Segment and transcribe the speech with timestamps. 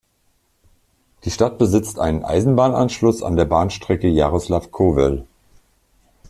[1.25, 5.27] Die Stadt besitzt einen Eisenbahnanschluss an der Bahnstrecke Jarosław–Kowel.